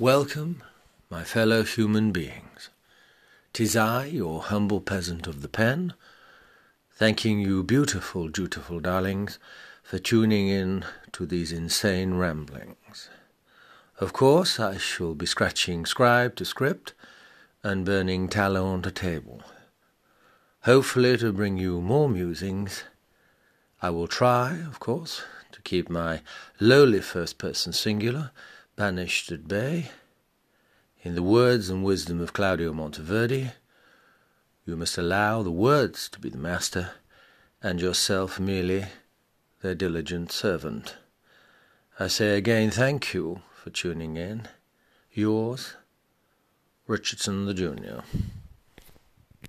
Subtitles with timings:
[0.00, 0.64] Welcome,
[1.08, 2.68] my fellow human beings.
[3.52, 5.94] Tis I, your humble peasant of the pen,
[6.90, 9.38] thanking you, beautiful, dutiful darlings,
[9.84, 13.08] for tuning in to these insane ramblings.
[14.00, 16.92] Of course, I shall be scratching scribe to script
[17.62, 19.42] and burning tallow on to table.
[20.62, 22.82] Hopefully, to bring you more musings.
[23.80, 25.22] I will try, of course,
[25.52, 26.22] to keep my
[26.58, 28.32] lowly first person singular
[28.76, 29.90] banished at bay.
[31.02, 33.52] In the words and wisdom of Claudio Monteverdi,
[34.66, 36.92] you must allow the words to be the master,
[37.62, 38.86] and yourself merely
[39.62, 40.96] their diligent servant.
[41.98, 44.48] I say again thank you for tuning in.
[45.12, 45.74] Yours,
[46.86, 48.02] Richardson the Junior.